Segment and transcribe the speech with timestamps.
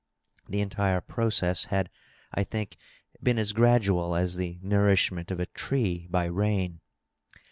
[0.49, 1.91] The entire process had,
[2.33, 2.75] I think,
[3.21, 6.79] been as gradual as the nour ishment of a tree by rain.